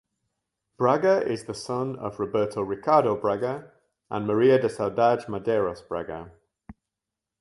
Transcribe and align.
Braga 0.77 1.23
is 1.31 1.45
the 1.45 1.53
son 1.53 1.95
of 1.99 2.19
Roberto 2.19 2.63
Ricardo 2.63 3.15
Braga 3.15 3.71
and 4.09 4.25
Maria 4.25 4.59
da 4.59 4.67
Saudade 4.67 5.25
Medeiros 5.27 5.87
Braga. 5.87 6.31